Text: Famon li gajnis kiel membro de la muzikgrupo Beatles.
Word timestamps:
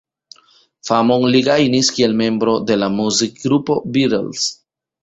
Famon 0.89 1.27
li 1.35 1.41
gajnis 1.49 1.91
kiel 1.99 2.17
membro 2.25 2.57
de 2.71 2.81
la 2.81 2.91
muzikgrupo 2.99 3.79
Beatles. 3.99 4.53